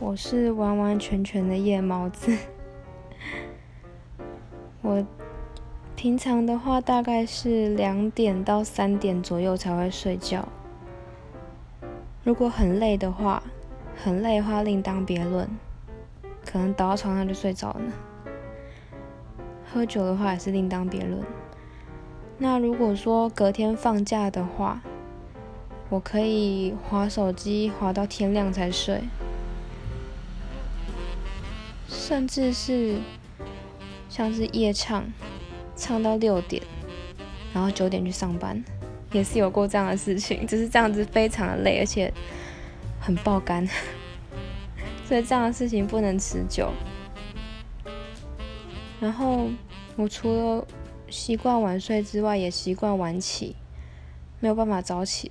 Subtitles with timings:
[0.00, 2.36] 我是完完全全的夜猫子。
[4.80, 5.04] 我
[5.96, 10.48] 平常的话大概是两点到三点左右才会睡觉。
[12.22, 13.42] 如果很累的话，
[13.96, 15.48] 很累的话另当别论，
[16.46, 17.82] 可能倒到床上就睡着了。
[19.70, 21.20] 喝酒的话也是另当别论。
[22.38, 24.80] 那如果说隔天放假的话，
[25.90, 29.02] 我可以划手机划到天亮才睡，
[32.08, 32.96] 甚至是
[34.08, 35.04] 像是夜唱，
[35.76, 36.62] 唱到六点，
[37.52, 38.64] 然后九点去上班，
[39.12, 40.46] 也是有过这样的事情。
[40.46, 42.10] 只是这样子非常的累，而且
[42.98, 43.68] 很爆肝，
[45.04, 46.72] 所以这样的事情不能持久。
[48.98, 49.50] 然后
[49.94, 50.66] 我除了
[51.10, 53.54] 习惯晚睡之外，也习惯晚起，
[54.40, 55.30] 没有办法早起。